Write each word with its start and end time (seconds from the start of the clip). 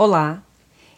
Olá, 0.00 0.44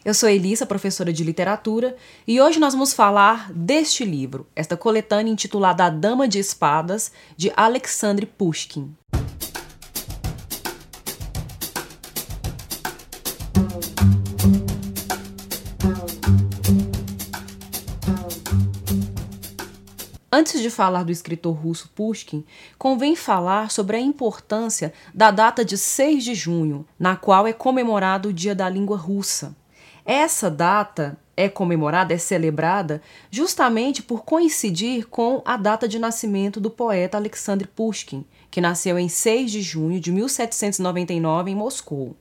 eu 0.05 0.12
sou 0.12 0.29
Elissa, 0.29 0.67
professora 0.67 1.10
de 1.10 1.25
literatura, 1.25 1.97
e 2.29 2.39
hoje 2.39 2.60
nós 2.60 2.75
vamos 2.75 2.92
falar 2.92 3.50
deste 3.50 4.04
livro, 4.04 4.46
esta 4.54 4.76
coletânea 4.76 5.33
intitulada 5.33 5.87
A 5.87 5.88
Dama 5.88 6.29
de 6.29 6.38
Espadas, 6.38 7.10
de 7.34 7.50
Alexandre 7.57 8.27
Pushkin. 8.27 8.95
Antes 20.41 20.62
de 20.62 20.70
falar 20.70 21.02
do 21.02 21.12
escritor 21.12 21.54
russo 21.54 21.91
Pushkin, 21.95 22.43
convém 22.79 23.14
falar 23.14 23.70
sobre 23.70 23.98
a 23.98 24.00
importância 24.00 24.90
da 25.12 25.30
data 25.30 25.62
de 25.62 25.77
6 25.77 26.25
de 26.25 26.34
junho, 26.34 26.86
na 26.98 27.14
qual 27.14 27.46
é 27.46 27.52
comemorado 27.52 28.30
o 28.30 28.32
Dia 28.32 28.54
da 28.54 28.66
Língua 28.66 28.96
Russa. 28.96 29.54
Essa 30.03 30.50
data 30.50 31.18
é 31.36 31.46
comemorada, 31.46 32.14
é 32.14 32.16
celebrada, 32.16 33.02
justamente 33.30 34.02
por 34.02 34.24
coincidir 34.24 35.08
com 35.08 35.42
a 35.45 35.58
data 35.58 35.86
de 35.86 35.98
nascimento 35.98 36.59
do 36.59 36.70
poeta 36.70 37.18
Alexander 37.18 37.68
Pushkin, 37.68 38.24
que 38.50 38.62
nasceu 38.62 38.98
em 38.98 39.10
6 39.10 39.52
de 39.52 39.60
junho 39.60 40.00
de 40.00 40.10
1799 40.10 41.50
em 41.50 41.54
Moscou. 41.54 42.16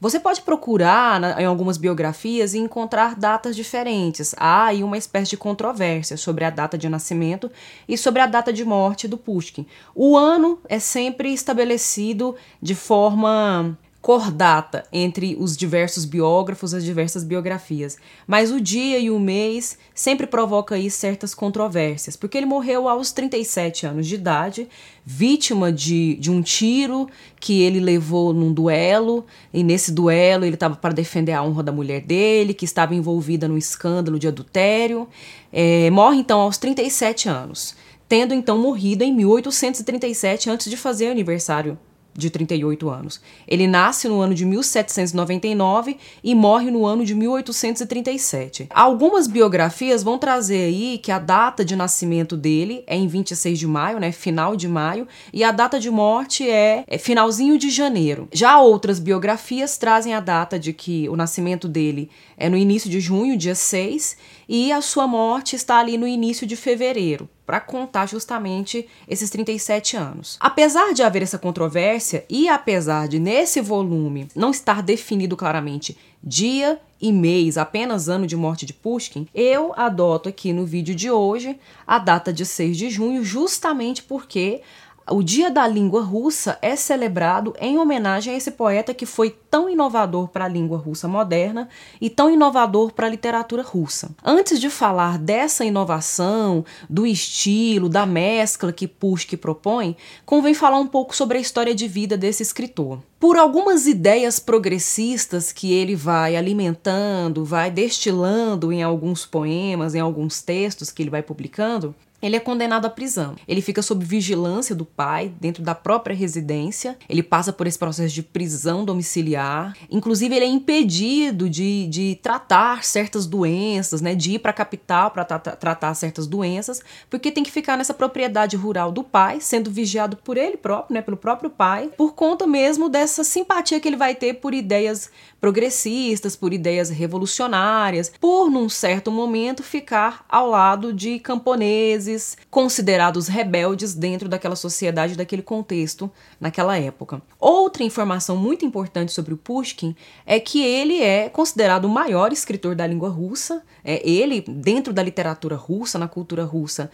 Você 0.00 0.18
pode 0.18 0.40
procurar 0.40 1.20
na, 1.20 1.42
em 1.42 1.44
algumas 1.44 1.76
biografias 1.76 2.54
e 2.54 2.58
encontrar 2.58 3.14
datas 3.14 3.54
diferentes. 3.54 4.34
Há 4.38 4.66
aí 4.66 4.82
uma 4.82 4.96
espécie 4.96 5.30
de 5.30 5.36
controvérsia 5.36 6.16
sobre 6.16 6.44
a 6.44 6.50
data 6.50 6.78
de 6.78 6.88
nascimento 6.88 7.50
e 7.86 7.98
sobre 7.98 8.22
a 8.22 8.26
data 8.26 8.50
de 8.50 8.64
morte 8.64 9.06
do 9.06 9.18
Pushkin. 9.18 9.66
O 9.94 10.16
ano 10.16 10.58
é 10.68 10.78
sempre 10.78 11.34
estabelecido 11.34 12.34
de 12.62 12.74
forma 12.74 13.76
cordata 14.00 14.84
entre 14.90 15.36
os 15.38 15.56
diversos 15.56 16.06
biógrafos, 16.06 16.72
as 16.72 16.82
diversas 16.82 17.22
biografias. 17.22 17.98
Mas 18.26 18.50
o 18.50 18.60
dia 18.60 18.98
e 18.98 19.10
o 19.10 19.18
mês 19.18 19.76
sempre 19.94 20.26
provoca 20.26 20.74
aí 20.74 20.90
certas 20.90 21.34
controvérsias, 21.34 22.16
porque 22.16 22.38
ele 22.38 22.46
morreu 22.46 22.88
aos 22.88 23.12
37 23.12 23.86
anos 23.86 24.06
de 24.06 24.14
idade, 24.14 24.68
vítima 25.04 25.70
de, 25.70 26.14
de 26.14 26.30
um 26.30 26.40
tiro 26.40 27.08
que 27.38 27.60
ele 27.60 27.78
levou 27.78 28.32
num 28.32 28.52
duelo, 28.52 29.26
e 29.52 29.62
nesse 29.62 29.92
duelo 29.92 30.46
ele 30.46 30.54
estava 30.54 30.76
para 30.76 30.94
defender 30.94 31.32
a 31.32 31.42
honra 31.42 31.62
da 31.62 31.72
mulher 31.72 32.00
dele, 32.00 32.54
que 32.54 32.64
estava 32.64 32.94
envolvida 32.94 33.46
num 33.46 33.58
escândalo 33.58 34.18
de 34.18 34.26
adultério. 34.26 35.06
É, 35.52 35.90
morre 35.90 36.16
então 36.16 36.40
aos 36.40 36.56
37 36.56 37.28
anos, 37.28 37.76
tendo 38.08 38.32
então 38.32 38.56
morrido 38.56 39.04
em 39.04 39.12
1837 39.12 40.48
antes 40.48 40.70
de 40.70 40.76
fazer 40.76 41.10
aniversário 41.10 41.78
de 42.14 42.30
38 42.30 42.88
anos. 42.90 43.20
Ele 43.46 43.66
nasce 43.66 44.08
no 44.08 44.20
ano 44.20 44.34
de 44.34 44.44
1799 44.44 45.96
e 46.22 46.34
morre 46.34 46.70
no 46.70 46.86
ano 46.86 47.04
de 47.04 47.14
1837. 47.14 48.68
Algumas 48.70 49.26
biografias 49.26 50.02
vão 50.02 50.18
trazer 50.18 50.64
aí 50.64 50.98
que 50.98 51.12
a 51.12 51.18
data 51.18 51.64
de 51.64 51.76
nascimento 51.76 52.36
dele 52.36 52.84
é 52.86 52.96
em 52.96 53.06
26 53.06 53.58
de 53.58 53.66
maio, 53.66 53.98
né, 53.98 54.12
final 54.12 54.56
de 54.56 54.68
maio, 54.68 55.06
e 55.32 55.44
a 55.44 55.52
data 55.52 55.78
de 55.78 55.90
morte 55.90 56.48
é, 56.48 56.84
é 56.86 56.98
finalzinho 56.98 57.58
de 57.58 57.70
janeiro. 57.70 58.28
Já 58.32 58.60
outras 58.60 58.98
biografias 58.98 59.76
trazem 59.78 60.14
a 60.14 60.20
data 60.20 60.58
de 60.58 60.72
que 60.72 61.08
o 61.08 61.16
nascimento 61.16 61.68
dele 61.68 62.10
é 62.36 62.48
no 62.48 62.56
início 62.56 62.90
de 62.90 63.00
junho, 63.00 63.36
dia 63.36 63.54
6, 63.54 64.16
e 64.48 64.72
a 64.72 64.80
sua 64.80 65.06
morte 65.06 65.54
está 65.54 65.78
ali 65.78 65.96
no 65.96 66.06
início 66.06 66.46
de 66.46 66.56
fevereiro, 66.56 67.28
para 67.50 67.58
contar 67.58 68.06
justamente 68.06 68.86
esses 69.08 69.28
37 69.28 69.96
anos. 69.96 70.36
Apesar 70.38 70.94
de 70.94 71.02
haver 71.02 71.24
essa 71.24 71.36
controvérsia 71.36 72.24
e 72.30 72.48
apesar 72.48 73.08
de 73.08 73.18
nesse 73.18 73.60
volume 73.60 74.28
não 74.36 74.52
estar 74.52 74.80
definido 74.80 75.36
claramente 75.36 75.98
dia 76.22 76.80
e 77.00 77.10
mês, 77.10 77.58
apenas 77.58 78.08
ano 78.08 78.24
de 78.24 78.36
morte 78.36 78.64
de 78.64 78.72
Pushkin, 78.72 79.26
eu 79.34 79.72
adoto 79.76 80.28
aqui 80.28 80.52
no 80.52 80.64
vídeo 80.64 80.94
de 80.94 81.10
hoje 81.10 81.58
a 81.84 81.98
data 81.98 82.32
de 82.32 82.46
6 82.46 82.76
de 82.76 82.88
junho, 82.88 83.24
justamente 83.24 84.00
porque 84.04 84.62
o 85.08 85.22
Dia 85.22 85.50
da 85.50 85.66
Língua 85.66 86.02
Russa 86.02 86.58
é 86.62 86.76
celebrado 86.76 87.54
em 87.60 87.78
homenagem 87.78 88.32
a 88.32 88.36
esse 88.36 88.52
poeta 88.52 88.94
que 88.94 89.04
foi 89.04 89.30
tão 89.50 89.68
inovador 89.68 90.28
para 90.28 90.44
a 90.44 90.48
língua 90.48 90.78
russa 90.78 91.08
moderna 91.08 91.68
e 92.00 92.08
tão 92.08 92.30
inovador 92.30 92.92
para 92.92 93.06
a 93.06 93.10
literatura 93.10 93.62
russa. 93.62 94.10
Antes 94.24 94.60
de 94.60 94.70
falar 94.70 95.18
dessa 95.18 95.64
inovação, 95.64 96.64
do 96.88 97.06
estilo, 97.06 97.88
da 97.88 98.06
mescla 98.06 98.72
que 98.72 98.86
Pushkin 98.86 99.36
propõe, 99.36 99.96
convém 100.24 100.54
falar 100.54 100.78
um 100.78 100.86
pouco 100.86 101.16
sobre 101.16 101.38
a 101.38 101.40
história 101.40 101.74
de 101.74 101.88
vida 101.88 102.16
desse 102.16 102.42
escritor. 102.42 103.00
Por 103.18 103.36
algumas 103.36 103.86
ideias 103.86 104.38
progressistas 104.38 105.52
que 105.52 105.72
ele 105.72 105.94
vai 105.94 106.36
alimentando, 106.36 107.44
vai 107.44 107.70
destilando 107.70 108.72
em 108.72 108.82
alguns 108.82 109.26
poemas, 109.26 109.94
em 109.94 110.00
alguns 110.00 110.40
textos 110.40 110.90
que 110.90 111.02
ele 111.02 111.10
vai 111.10 111.22
publicando, 111.22 111.94
ele 112.22 112.36
é 112.36 112.40
condenado 112.40 112.86
à 112.86 112.90
prisão. 112.90 113.36
Ele 113.46 113.60
fica 113.60 113.82
sob 113.82 114.04
vigilância 114.04 114.74
do 114.74 114.84
pai, 114.84 115.32
dentro 115.40 115.62
da 115.62 115.74
própria 115.74 116.14
residência. 116.14 116.96
Ele 117.08 117.22
passa 117.22 117.52
por 117.52 117.66
esse 117.66 117.78
processo 117.78 118.14
de 118.14 118.22
prisão 118.22 118.84
domiciliar. 118.84 119.76
Inclusive, 119.90 120.34
ele 120.34 120.44
é 120.44 120.48
impedido 120.48 121.48
de, 121.48 121.86
de 121.86 122.18
tratar 122.22 122.84
certas 122.84 123.26
doenças, 123.26 124.00
né? 124.00 124.14
De 124.14 124.32
ir 124.32 124.38
para 124.38 124.50
a 124.50 124.54
capital 124.54 125.10
para 125.10 125.24
tra 125.24 125.38
tratar 125.38 125.94
certas 125.94 126.26
doenças, 126.26 126.80
porque 127.08 127.32
tem 127.32 127.42
que 127.42 127.50
ficar 127.50 127.76
nessa 127.76 127.94
propriedade 127.94 128.56
rural 128.56 128.92
do 128.92 129.02
pai, 129.02 129.40
sendo 129.40 129.70
vigiado 129.70 130.16
por 130.16 130.36
ele 130.36 130.56
próprio, 130.56 130.94
né? 130.94 131.02
Pelo 131.02 131.16
próprio 131.16 131.50
pai, 131.50 131.90
por 131.96 132.14
conta 132.14 132.46
mesmo 132.46 132.88
dessa 132.88 133.24
simpatia 133.24 133.80
que 133.80 133.88
ele 133.88 133.96
vai 133.96 134.14
ter 134.14 134.34
por 134.34 134.54
ideias 134.54 135.10
progressistas, 135.40 136.36
por 136.36 136.52
ideias 136.52 136.90
revolucionárias, 136.90 138.12
por, 138.20 138.50
num 138.50 138.68
certo 138.68 139.10
momento, 139.10 139.62
ficar 139.62 140.24
ao 140.28 140.48
lado 140.48 140.92
de 140.92 141.18
camponeses 141.18 142.36
considerados 142.50 143.26
rebeldes 143.26 143.94
dentro 143.94 144.28
daquela 144.28 144.56
sociedade, 144.56 145.16
daquele 145.16 145.42
contexto, 145.42 146.10
naquela 146.38 146.78
época. 146.78 147.22
Outra 147.38 147.82
informação 147.82 148.36
muito 148.36 148.64
importante 148.64 149.12
sobre 149.12 149.32
o 149.32 149.36
Pushkin 149.36 149.96
é 150.26 150.38
que 150.38 150.62
ele 150.62 151.02
é 151.02 151.28
considerado 151.28 151.86
o 151.86 151.88
maior 151.88 152.32
escritor 152.32 152.74
da 152.74 152.86
língua 152.86 153.08
russa. 153.08 153.62
É, 153.82 154.06
ele, 154.06 154.42
dentro 154.42 154.92
da 154.92 155.02
literatura 155.02 155.56
russa, 155.56 155.98
na 155.98 156.06
cultura 156.06 156.44
russa, 156.44 156.90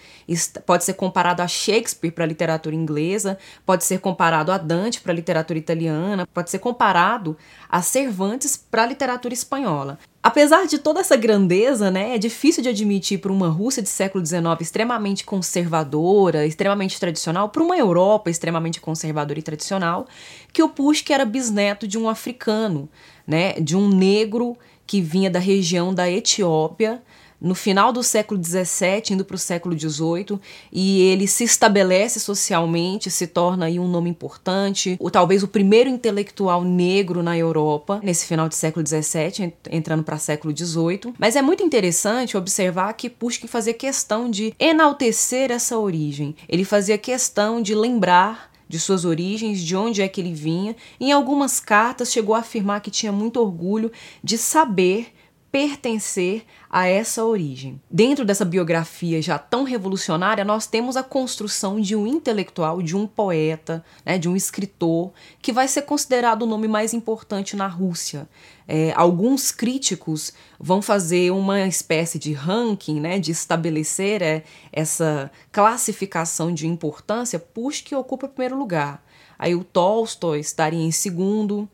pode 0.65 0.84
ser 0.84 0.95
comparado 0.95 1.43
a 1.43 1.49
Shakespeare 1.49 2.13
para 2.13 2.25
a 2.25 2.28
literatura 2.28 2.77
inglesa, 2.77 3.39
pode 3.65 3.84
ser 3.84 3.99
comparado 3.99 4.53
a 4.53 4.59
Dante 4.59 5.01
para 5.01 5.13
a 5.13 5.15
literatura 5.15 5.59
italiana, 5.59 6.28
pode 6.33 6.51
ser 6.51 6.61
comparado 6.61 7.37
a 7.69 7.83
Cervantes 7.83 8.35
para 8.70 8.82
a 8.82 8.86
literatura 8.86 9.34
espanhola. 9.34 9.98
Apesar 10.22 10.66
de 10.66 10.78
toda 10.78 11.00
essa 11.00 11.16
grandeza, 11.16 11.88
né, 11.88 12.16
é 12.16 12.19
difícil 12.19 12.60
de 12.62 12.69
admitir 12.69 13.20
para 13.20 13.30
uma 13.30 13.48
Rússia 13.48 13.80
de 13.80 13.88
século 13.88 14.26
XIX 14.26 14.42
extremamente 14.60 15.24
conservadora, 15.24 16.44
extremamente 16.44 16.98
tradicional, 16.98 17.48
para 17.48 17.62
uma 17.62 17.76
Europa 17.78 18.28
extremamente 18.28 18.80
conservadora 18.80 19.38
e 19.38 19.42
tradicional, 19.42 20.06
que 20.52 20.62
o 20.62 20.69
Pushkin 20.69 21.12
era 21.12 21.24
bisneto 21.24 21.86
de 21.86 21.97
um 21.97 22.08
africano, 22.08 22.88
né, 23.24 23.52
de 23.60 23.76
um 23.76 23.88
negro 23.88 24.56
que 24.84 25.00
vinha 25.00 25.30
da 25.30 25.38
região 25.38 25.94
da 25.94 26.10
Etiópia, 26.10 27.03
no 27.41 27.54
final 27.54 27.92
do 27.92 28.02
século 28.02 28.42
XVII, 28.42 29.12
indo 29.12 29.24
para 29.24 29.34
o 29.34 29.38
século 29.38 29.78
XVIII, 29.78 30.38
e 30.72 31.02
ele 31.02 31.26
se 31.26 31.44
estabelece 31.44 32.19
socialmente, 32.19 33.10
se 33.10 33.26
torna 33.26 33.66
aí 33.66 33.78
um 33.78 33.88
nome 33.88 34.10
importante, 34.10 34.97
ou 34.98 35.10
talvez 35.10 35.42
o 35.42 35.48
primeiro 35.48 35.88
intelectual 35.88 36.64
negro 36.64 37.22
na 37.22 37.36
Europa, 37.36 38.00
nesse 38.02 38.26
final 38.26 38.48
do 38.48 38.54
século 38.54 38.86
XVII, 38.86 39.52
entrando 39.70 40.02
para 40.02 40.16
o 40.16 40.20
século 40.20 40.56
XVIII. 40.56 41.14
Mas 41.19 41.36
é 41.36 41.42
muito 41.42 41.62
interessante 41.62 42.36
observar 42.36 42.92
que 42.94 43.10
Pushkin 43.10 43.47
fazia 43.47 43.74
questão 43.74 44.30
de 44.30 44.54
enaltecer 44.58 45.50
essa 45.50 45.78
origem, 45.78 46.34
ele 46.48 46.64
fazia 46.64 46.98
questão 46.98 47.60
de 47.60 47.74
lembrar 47.74 48.50
de 48.68 48.80
suas 48.80 49.04
origens, 49.04 49.60
de 49.60 49.76
onde 49.76 50.03
é 50.03 50.08
que 50.08 50.20
ele 50.20 50.32
vinha. 50.32 50.74
Em 51.00 51.12
algumas 51.12 51.60
cartas 51.60 52.12
chegou 52.12 52.34
a 52.34 52.41
afirmar 52.41 52.80
que 52.80 52.91
tinha 52.91 53.12
muito 53.12 53.41
orgulho 53.41 53.92
de 54.22 54.36
saber 54.36 55.12
pertencer 55.56 56.44
a 56.68 56.86
essa 56.86 57.24
origem. 57.24 57.80
Dentro 57.91 58.26
dessa 58.26 58.44
biografia 58.44 59.22
já 59.22 59.38
tão 59.38 59.64
revolucionária, 59.64 60.44
nós 60.44 60.66
temos 60.66 60.98
a 60.98 61.03
construção 61.03 61.80
de 61.80 61.97
um 61.97 62.06
intelectual, 62.06 62.82
de 62.82 62.94
um 62.94 63.06
poeta, 63.06 63.82
né, 64.04 64.18
de 64.18 64.28
um 64.28 64.36
escritor, 64.36 65.12
que 65.41 65.54
vai 65.54 65.66
ser 65.66 65.80
considerado 65.82 66.42
o 66.42 66.47
nome 66.47 66.68
mais 66.68 66.92
importante 66.92 67.56
na 67.56 67.66
Rússia. 67.66 68.28
É, 68.68 68.92
alguns 68.94 69.50
críticos 69.50 70.34
vão 70.60 70.82
fazer 70.82 71.30
uma 71.30 71.66
espécie 71.66 72.18
de 72.18 72.34
ranking, 72.34 73.00
né, 73.00 73.18
de 73.18 73.30
estabelecer 73.30 74.20
é, 74.20 74.44
essa 74.70 75.30
classificação 75.50 76.53
de 76.53 76.66
importância, 76.66 77.38
Pushkin 77.38 77.94
ocupa 77.94 78.26
o 78.26 78.28
primeiro 78.28 78.58
lugar. 78.58 79.03
Aí 79.38 79.54
o 79.54 79.64
Tolstói 79.64 80.41
estaria 80.41 80.82
em 80.82 80.91
segundo, 80.91 81.66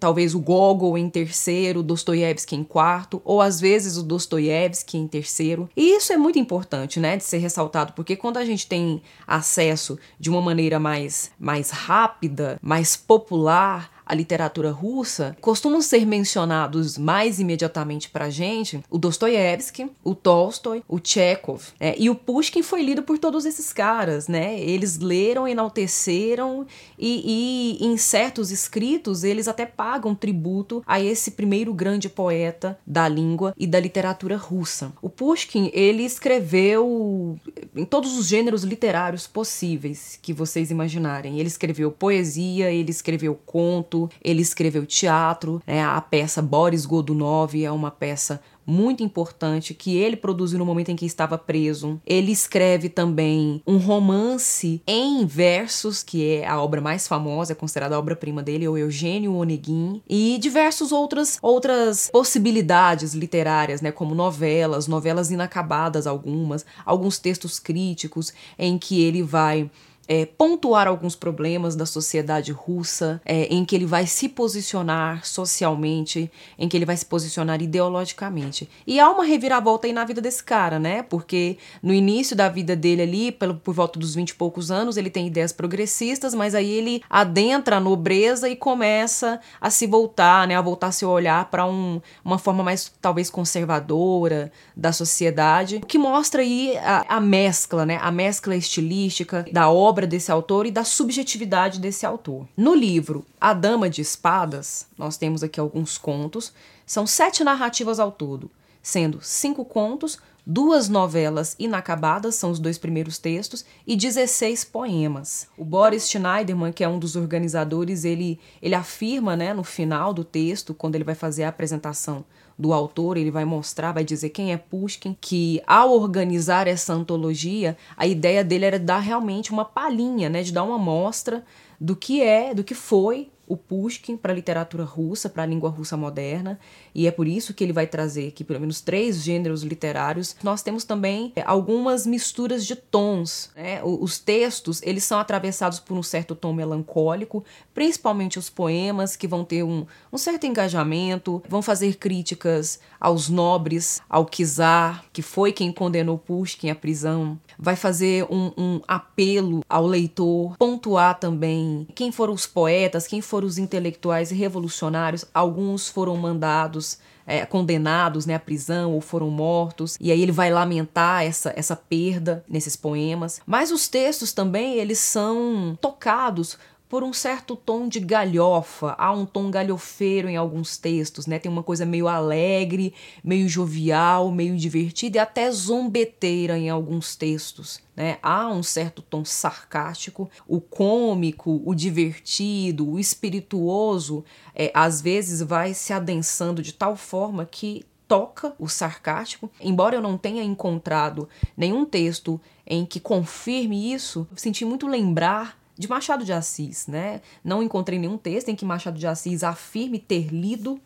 talvez 0.00 0.34
o 0.34 0.40
Gogol 0.40 0.96
em 0.96 1.08
terceiro, 1.10 1.82
Dostoiévski 1.82 2.56
em 2.56 2.64
quarto, 2.64 3.20
ou 3.24 3.40
às 3.40 3.60
vezes 3.60 3.98
o 3.98 4.02
Dostoiévski 4.02 4.96
em 4.96 5.06
terceiro. 5.06 5.68
E 5.76 5.96
isso 5.96 6.12
é 6.12 6.16
muito 6.16 6.38
importante, 6.38 6.98
né, 6.98 7.16
de 7.16 7.24
ser 7.24 7.38
ressaltado, 7.38 7.92
porque 7.92 8.16
quando 8.16 8.38
a 8.38 8.44
gente 8.44 8.66
tem 8.66 9.02
acesso 9.26 9.98
de 10.18 10.30
uma 10.30 10.40
maneira 10.40 10.80
mais, 10.80 11.30
mais 11.38 11.70
rápida, 11.70 12.58
mais 12.62 12.96
popular 12.96 13.99
a 14.10 14.14
literatura 14.14 14.72
russa, 14.72 15.36
costumam 15.40 15.80
ser 15.80 16.04
mencionados 16.04 16.98
mais 16.98 17.38
imediatamente 17.38 18.10
pra 18.10 18.28
gente 18.28 18.82
o 18.90 18.98
Dostoiévski, 18.98 19.88
o 20.02 20.16
Tolstói, 20.16 20.82
o 20.88 20.98
Chekhov. 21.02 21.62
É, 21.78 21.94
e 21.96 22.10
o 22.10 22.16
Pushkin 22.16 22.60
foi 22.60 22.82
lido 22.82 23.04
por 23.04 23.18
todos 23.18 23.44
esses 23.44 23.72
caras, 23.72 24.26
né? 24.26 24.58
Eles 24.58 24.98
leram, 24.98 25.46
enalteceram 25.46 26.66
e, 26.98 27.78
e 27.80 27.86
em 27.86 27.96
certos 27.96 28.50
escritos 28.50 29.22
eles 29.22 29.46
até 29.46 29.64
pagam 29.64 30.12
tributo 30.12 30.82
a 30.84 31.00
esse 31.00 31.30
primeiro 31.30 31.72
grande 31.72 32.08
poeta 32.08 32.76
da 32.84 33.06
língua 33.06 33.54
e 33.56 33.64
da 33.64 33.78
literatura 33.78 34.36
russa. 34.36 34.92
O 35.00 35.08
Pushkin, 35.08 35.70
ele 35.72 36.02
escreveu 36.02 37.38
em 37.76 37.84
todos 37.84 38.18
os 38.18 38.26
gêneros 38.26 38.64
literários 38.64 39.28
possíveis 39.28 40.18
que 40.20 40.32
vocês 40.32 40.72
imaginarem. 40.72 41.38
Ele 41.38 41.46
escreveu 41.46 41.92
poesia, 41.92 42.72
ele 42.72 42.90
escreveu 42.90 43.38
conto, 43.46 43.99
ele 44.22 44.42
escreveu 44.42 44.86
teatro, 44.86 45.60
né? 45.66 45.82
A 45.82 46.00
peça 46.00 46.40
Boris 46.40 46.86
Godunov 46.86 47.54
é 47.54 47.70
uma 47.70 47.90
peça 47.90 48.40
muito 48.66 49.02
importante 49.02 49.74
que 49.74 49.96
ele 49.96 50.16
produziu 50.16 50.58
no 50.58 50.64
momento 50.64 50.90
em 50.90 50.96
que 50.96 51.04
estava 51.04 51.36
preso. 51.36 52.00
Ele 52.06 52.30
escreve 52.30 52.88
também 52.88 53.60
um 53.66 53.78
romance 53.78 54.80
em 54.86 55.26
versos, 55.26 56.02
que 56.02 56.36
é 56.36 56.46
a 56.46 56.62
obra 56.62 56.80
mais 56.80 57.08
famosa, 57.08 57.52
é 57.52 57.56
considerada 57.56 57.96
a 57.96 57.98
obra-prima 57.98 58.42
dele, 58.42 58.64
é 58.64 58.70
o 58.70 58.78
Eugênio 58.78 59.34
Onegin, 59.34 60.00
e 60.08 60.38
diversas 60.38 60.92
outras 60.92 61.38
outras 61.42 62.08
possibilidades 62.12 63.12
literárias, 63.12 63.80
né, 63.80 63.90
como 63.90 64.14
novelas, 64.14 64.86
novelas 64.86 65.30
inacabadas 65.30 66.06
algumas, 66.06 66.64
alguns 66.84 67.18
textos 67.18 67.58
críticos 67.58 68.32
em 68.58 68.78
que 68.78 69.02
ele 69.02 69.22
vai 69.22 69.68
é, 70.10 70.26
pontuar 70.26 70.88
alguns 70.88 71.14
problemas 71.14 71.76
da 71.76 71.86
sociedade 71.86 72.50
russa, 72.50 73.22
é, 73.24 73.44
em 73.44 73.64
que 73.64 73.76
ele 73.76 73.86
vai 73.86 74.08
se 74.08 74.28
posicionar 74.28 75.24
socialmente, 75.24 76.28
em 76.58 76.68
que 76.68 76.76
ele 76.76 76.84
vai 76.84 76.96
se 76.96 77.06
posicionar 77.06 77.62
ideologicamente. 77.62 78.68
E 78.84 78.98
há 78.98 79.08
uma 79.08 79.24
reviravolta 79.24 79.86
aí 79.86 79.92
na 79.92 80.04
vida 80.04 80.20
desse 80.20 80.42
cara, 80.42 80.80
né? 80.80 81.04
Porque 81.04 81.58
no 81.80 81.94
início 81.94 82.34
da 82.34 82.48
vida 82.48 82.74
dele 82.74 83.02
ali, 83.02 83.30
pelo, 83.30 83.54
por 83.54 83.72
volta 83.72 84.00
dos 84.00 84.16
20 84.16 84.30
e 84.30 84.34
poucos 84.34 84.72
anos, 84.72 84.96
ele 84.96 85.10
tem 85.10 85.28
ideias 85.28 85.52
progressistas, 85.52 86.34
mas 86.34 86.56
aí 86.56 86.68
ele 86.68 87.04
adentra 87.08 87.76
a 87.76 87.80
nobreza 87.80 88.48
e 88.48 88.56
começa 88.56 89.38
a 89.60 89.70
se 89.70 89.86
voltar, 89.86 90.48
né? 90.48 90.56
A 90.56 90.60
voltar 90.60 90.90
seu 90.90 91.08
olhar 91.08 91.44
para 91.52 91.64
um, 91.64 92.00
uma 92.24 92.36
forma 92.36 92.64
mais 92.64 92.90
talvez 93.00 93.30
conservadora 93.30 94.50
da 94.76 94.92
sociedade, 94.92 95.76
o 95.76 95.86
que 95.86 95.98
mostra 95.98 96.42
aí 96.42 96.76
a, 96.78 97.16
a 97.16 97.20
mescla, 97.20 97.86
né? 97.86 97.96
A 98.02 98.10
mescla 98.10 98.56
estilística 98.56 99.46
da 99.52 99.70
obra 99.70 99.99
obra 100.00 100.06
desse 100.06 100.32
autor 100.32 100.64
e 100.64 100.70
da 100.70 100.82
subjetividade 100.82 101.78
desse 101.78 102.06
autor. 102.06 102.48
No 102.56 102.74
livro 102.74 103.26
A 103.38 103.52
Dama 103.52 103.90
de 103.90 104.00
Espadas, 104.00 104.86
nós 104.96 105.18
temos 105.18 105.42
aqui 105.42 105.60
alguns 105.60 105.98
contos, 105.98 106.54
são 106.86 107.06
sete 107.06 107.44
narrativas 107.44 108.00
ao 108.00 108.10
todo, 108.10 108.50
sendo 108.82 109.18
cinco 109.20 109.62
contos, 109.62 110.18
duas 110.46 110.88
novelas 110.88 111.54
inacabadas, 111.58 112.34
são 112.34 112.50
os 112.50 112.58
dois 112.58 112.78
primeiros 112.78 113.18
textos, 113.18 113.62
e 113.86 113.94
16 113.94 114.64
poemas. 114.64 115.46
O 115.56 115.66
Boris 115.66 116.08
Schneiderman, 116.08 116.72
que 116.72 116.82
é 116.82 116.88
um 116.88 116.98
dos 116.98 117.14
organizadores, 117.14 118.04
ele, 118.04 118.40
ele 118.62 118.74
afirma 118.74 119.36
né, 119.36 119.52
no 119.52 119.62
final 119.62 120.14
do 120.14 120.24
texto, 120.24 120.72
quando 120.72 120.94
ele 120.94 121.04
vai 121.04 121.14
fazer 121.14 121.44
a 121.44 121.50
apresentação 121.50 122.24
do 122.60 122.74
autor, 122.74 123.16
ele 123.16 123.30
vai 123.30 123.44
mostrar, 123.44 123.92
vai 123.92 124.04
dizer 124.04 124.28
quem 124.28 124.52
é 124.52 124.56
Pushkin, 124.58 125.16
que 125.18 125.62
ao 125.66 125.92
organizar 125.92 126.68
essa 126.68 126.92
antologia, 126.92 127.76
a 127.96 128.06
ideia 128.06 128.44
dele 128.44 128.66
era 128.66 128.78
dar 128.78 128.98
realmente 128.98 129.50
uma 129.50 129.64
palhinha, 129.64 130.28
né, 130.28 130.42
de 130.42 130.52
dar 130.52 130.62
uma 130.62 130.76
amostra 130.76 131.42
do 131.80 131.96
que 131.96 132.22
é, 132.22 132.52
do 132.54 132.62
que 132.62 132.74
foi 132.74 133.30
o 133.50 133.56
Pushkin 133.56 134.16
para 134.16 134.32
a 134.32 134.34
literatura 134.34 134.84
russa, 134.84 135.28
para 135.28 135.42
a 135.42 135.46
língua 135.46 135.68
russa 135.68 135.96
moderna, 135.96 136.56
e 136.94 137.08
é 137.08 137.10
por 137.10 137.26
isso 137.26 137.52
que 137.52 137.64
ele 137.64 137.72
vai 137.72 137.84
trazer 137.84 138.28
aqui 138.28 138.44
pelo 138.44 138.60
menos 138.60 138.80
três 138.80 139.24
gêneros 139.24 139.62
literários. 139.62 140.36
Nós 140.40 140.62
temos 140.62 140.84
também 140.84 141.32
é, 141.34 141.42
algumas 141.44 142.06
misturas 142.06 142.64
de 142.64 142.76
tons. 142.76 143.50
Né? 143.56 143.82
Os 143.82 144.20
textos 144.20 144.80
eles 144.84 145.02
são 145.02 145.18
atravessados 145.18 145.80
por 145.80 145.98
um 145.98 146.02
certo 146.02 146.36
tom 146.36 146.52
melancólico, 146.52 147.44
principalmente 147.74 148.38
os 148.38 148.48
poemas 148.48 149.16
que 149.16 149.26
vão 149.26 149.44
ter 149.44 149.64
um, 149.64 149.84
um 150.12 150.16
certo 150.16 150.46
engajamento, 150.46 151.42
vão 151.48 151.60
fazer 151.60 151.96
críticas 151.96 152.78
aos 153.00 153.28
nobres, 153.28 154.00
ao 154.08 154.26
czar, 154.26 155.04
que 155.12 155.22
foi 155.22 155.50
quem 155.50 155.72
condenou 155.72 156.18
Pushkin 156.18 156.70
à 156.70 156.74
prisão, 156.74 157.36
vai 157.58 157.74
fazer 157.74 158.24
um, 158.30 158.52
um 158.56 158.80
apelo 158.86 159.64
ao 159.68 159.84
leitor, 159.84 160.56
pontuar 160.56 161.18
também 161.18 161.88
quem 161.96 162.12
foram 162.12 162.32
os 162.32 162.46
poetas, 162.46 163.08
quem 163.08 163.20
foram 163.20 163.39
os 163.44 163.58
intelectuais 163.58 164.30
revolucionários, 164.30 165.24
alguns 165.32 165.88
foram 165.88 166.16
mandados 166.16 166.98
é, 167.26 167.46
condenados 167.46 168.26
né, 168.26 168.34
à 168.34 168.38
prisão 168.40 168.92
ou 168.92 169.00
foram 169.00 169.30
mortos, 169.30 169.96
e 170.00 170.10
aí 170.10 170.20
ele 170.20 170.32
vai 170.32 170.50
lamentar 170.50 171.22
essa, 171.22 171.52
essa 171.54 171.76
perda 171.76 172.44
nesses 172.48 172.74
poemas. 172.74 173.40
Mas 173.46 173.70
os 173.70 173.86
textos 173.86 174.32
também, 174.32 174.74
eles 174.74 174.98
são 174.98 175.78
tocados 175.80 176.58
por 176.90 177.04
um 177.04 177.12
certo 177.12 177.54
tom 177.54 177.86
de 177.86 178.00
galhofa. 178.00 178.96
Há 178.98 179.12
um 179.12 179.24
tom 179.24 179.48
galhofeiro 179.48 180.28
em 180.28 180.36
alguns 180.36 180.76
textos, 180.76 181.24
né? 181.24 181.38
Tem 181.38 181.50
uma 181.50 181.62
coisa 181.62 181.86
meio 181.86 182.08
alegre, 182.08 182.92
meio 183.22 183.48
jovial, 183.48 184.32
meio 184.32 184.56
divertida 184.56 185.18
e 185.18 185.20
até 185.20 185.48
zombeteira 185.52 186.58
em 186.58 186.68
alguns 186.68 187.14
textos. 187.14 187.80
Né? 187.94 188.18
Há 188.20 188.48
um 188.48 188.64
certo 188.64 189.02
tom 189.02 189.24
sarcástico, 189.24 190.28
o 190.48 190.60
cômico, 190.60 191.62
o 191.64 191.76
divertido, 191.76 192.90
o 192.90 192.98
espirituoso, 192.98 194.24
é, 194.52 194.72
às 194.74 195.00
vezes 195.00 195.40
vai 195.42 195.72
se 195.74 195.92
adensando 195.92 196.60
de 196.60 196.74
tal 196.74 196.96
forma 196.96 197.46
que 197.46 197.86
toca 198.08 198.52
o 198.58 198.68
sarcástico. 198.68 199.48
Embora 199.60 199.94
eu 199.94 200.02
não 200.02 200.18
tenha 200.18 200.42
encontrado 200.42 201.28
nenhum 201.56 201.84
texto 201.84 202.40
em 202.66 202.84
que 202.84 202.98
confirme 202.98 203.92
isso, 203.92 204.26
senti 204.34 204.64
muito 204.64 204.88
lembrar 204.88 205.59
de 205.80 205.88
Machado 205.88 206.24
de 206.24 206.32
Assis, 206.32 206.86
né? 206.86 207.22
Não 207.42 207.62
encontrei 207.62 207.98
nenhum 207.98 208.18
texto 208.18 208.50
em 208.50 208.54
que 208.54 208.66
Machado 208.66 208.98
de 208.98 209.06
Assis 209.06 209.42
afirme 209.42 209.98
ter 209.98 210.28
lido 210.28 210.78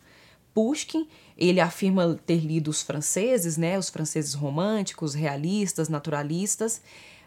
Pushkin. 0.53 1.05
Ele 1.37 1.59
afirma 1.59 2.17
ter 2.25 2.37
lido 2.37 2.69
os 2.69 2.81
franceses, 2.81 3.57
né? 3.57 3.77
Os 3.77 3.89
franceses 3.89 4.33
românticos, 4.33 5.13
realistas, 5.13 5.89
naturalistas, 5.89 6.81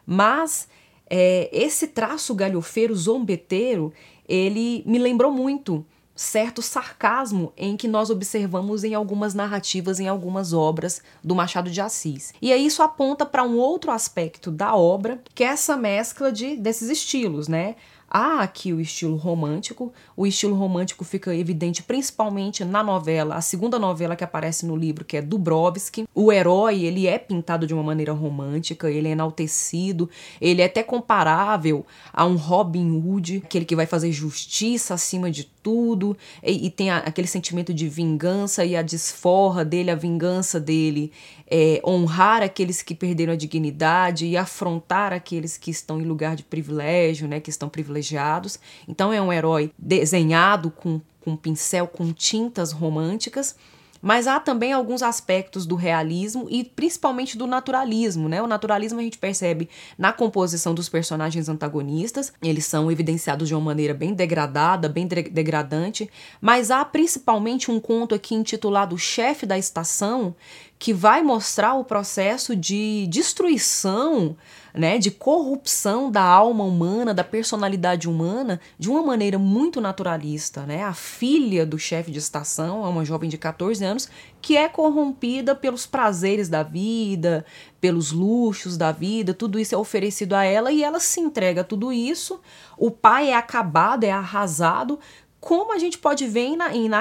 mas 0.07 0.67
é, 1.11 1.51
esse 1.53 1.89
traço 1.89 2.35
galhofeiro, 2.35 2.97
zombeteiro, 2.97 3.93
ele 4.27 4.83
me 4.87 4.99
lembrou 4.99 5.31
muito 5.31 5.85
certo 6.19 6.61
sarcasmo 6.61 7.53
em 7.57 7.77
que 7.77 7.87
nós 7.87 8.11
observamos 8.11 8.83
em 8.83 8.93
algumas 8.93 9.35
narrativas, 9.35 10.01
em 10.01 10.09
algumas 10.09 10.53
obras 10.53 11.01
do 11.23 11.33
Machado 11.33 11.71
de 11.71 11.81
Assis. 11.81 12.35
E 12.43 12.53
aí 12.53 12.67
isso 12.67 12.83
aponta 12.83 13.25
para 13.25 13.45
um 13.45 13.57
outro 13.57 13.93
aspecto 13.93 14.51
da 14.51 14.75
obra, 14.75 15.23
que 15.33 15.45
é 15.45 15.47
essa 15.47 15.77
mescla 15.77 16.33
de 16.33 16.57
desses 16.57 16.89
estilos, 16.89 17.47
né? 17.47 17.77
Há 18.11 18.41
aqui 18.41 18.73
o 18.73 18.81
estilo 18.81 19.17
romântico. 19.17 19.93
O 20.17 20.27
estilo 20.27 20.55
romântico 20.55 21.05
fica 21.05 21.35
evidente 21.35 21.83
principalmente 21.83 22.65
na 22.65 22.83
novela, 22.83 23.35
a 23.35 23.41
segunda 23.41 23.79
novela 23.79 24.17
que 24.17 24.25
aparece 24.25 24.65
no 24.65 24.75
livro, 24.75 25.05
que 25.05 25.17
é 25.17 25.23
Dubrovsky. 25.23 26.07
O 26.15 26.33
herói, 26.33 26.85
ele 26.85 27.07
é 27.07 27.19
pintado 27.19 27.67
de 27.67 27.75
uma 27.75 27.83
maneira 27.83 28.13
romântica, 28.13 28.91
ele 28.91 29.09
é 29.09 29.13
enaltecido, 29.13 30.09
ele 30.41 30.63
é 30.63 30.65
até 30.65 30.83
comparável 30.83 31.85
a 32.13 32.25
um 32.25 32.37
Robin 32.37 32.91
Hood, 32.91 33.43
aquele 33.45 33.67
que 33.67 33.77
vai 33.77 33.87
fazer 33.87 34.11
justiça 34.11 34.95
acima 34.95 35.31
de 35.31 35.45
tudo, 35.45 36.17
e, 36.43 36.67
e 36.67 36.71
tem 36.71 36.89
a, 36.89 36.99
aquele 36.99 37.29
sentimento 37.29 37.75
de 37.75 37.89
vingança 37.89 38.65
e 38.65 38.75
a 38.75 38.81
desforra 38.81 39.65
dele, 39.65 39.91
a 39.91 39.95
vingança 39.95 40.59
dele, 40.59 41.13
é, 41.51 41.81
honrar 41.85 42.43
aqueles 42.43 42.83
que 42.83 42.95
perderam 42.95 43.33
a 43.33 43.37
dignidade 43.37 44.27
e 44.27 44.37
afrontar 44.37 45.13
aqueles 45.13 45.57
que 45.57 45.71
estão 45.71 46.01
em 46.01 46.05
lugar 46.05 46.37
de 46.37 46.43
privilégio, 46.43 47.29
né, 47.29 47.41
que 47.41 47.51
estão 47.51 47.69
privilegiados. 47.99 48.59
Então 48.87 49.13
é 49.13 49.21
um 49.21 49.33
herói 49.33 49.73
desenhado 49.79 50.71
com, 50.71 51.01
com 51.21 51.37
pincel, 51.37 51.87
com 51.87 52.13
tintas 52.13 52.73
românticas 52.73 53.57
mas 54.01 54.27
há 54.27 54.39
também 54.39 54.73
alguns 54.73 55.03
aspectos 55.03 55.67
do 55.67 55.75
realismo 55.75 56.47
e 56.49 56.65
principalmente 56.65 57.37
do 57.37 57.47
naturalismo, 57.47 58.29
né? 58.29 58.41
O 58.41 58.47
naturalismo 58.47 59.01
a 59.01 59.03
gente 59.03 59.19
percebe 59.19 59.69
na 59.97 60.13
composição 60.13 60.75
dos 60.75 60.89
personagens 60.89 61.49
antagonistas, 61.49 62.33
eles 62.43 62.65
são 62.65 62.91
evidenciados 62.91 63.49
de 63.49 63.55
uma 63.55 63.61
maneira 63.61 63.95
bem 63.95 64.15
degradada, 64.15 64.89
bem 64.89 65.07
de 65.07 65.23
degradante, 65.23 66.09
mas 66.41 66.71
há 66.71 66.85
principalmente 66.85 67.71
um 67.71 67.81
conto 67.81 68.15
aqui 68.15 68.35
intitulado 68.35 68.97
Chefe 68.97 69.45
da 69.45 69.59
Estação, 69.59 70.35
que 70.79 70.93
vai 70.93 71.23
mostrar 71.23 71.75
o 71.75 71.85
processo 71.85 72.55
de 72.55 73.07
destruição 73.09 74.37
né, 74.79 74.97
de 74.97 75.11
corrupção 75.11 76.09
da 76.09 76.23
alma 76.23 76.63
humana, 76.63 77.13
da 77.13 77.25
personalidade 77.25 78.09
humana, 78.09 78.61
de 78.79 78.89
uma 78.89 79.03
maneira 79.03 79.37
muito 79.37 79.81
naturalista. 79.81 80.63
Né? 80.63 80.85
A 80.85 80.95
filha 80.95 81.67
do 81.67 81.77
chefe 81.77 82.13
de 82.13 82.21
estação 82.21 82.87
é 82.87 82.89
uma 82.89 83.05
jovem 83.05 83.29
de 83.29 83.37
14 83.37 83.85
anos 83.85 84.09
que 84.41 84.57
é 84.57 84.69
corrompida 84.69 85.53
pelos 85.53 85.85
prazeres 85.85 86.49
da 86.49 86.63
vida, 86.63 87.45
pelos 87.81 88.13
luxos 88.13 88.77
da 88.77 88.93
vida, 88.93 89.35
tudo 89.35 89.59
isso 89.59 89.75
é 89.75 89.79
oferecido 89.79 90.35
a 90.35 90.45
ela 90.45 90.71
e 90.71 90.85
ela 90.85 91.01
se 91.01 91.19
entrega 91.19 91.63
a 91.63 91.65
tudo 91.65 91.93
isso. 91.93 92.41
O 92.77 92.89
pai 92.89 93.31
é 93.31 93.35
acabado, 93.37 94.05
é 94.05 94.13
arrasado 94.13 95.01
como 95.41 95.73
a 95.73 95.79
gente 95.79 95.99
pode 95.99 96.27
ver 96.27 96.47
em, 96.47 96.59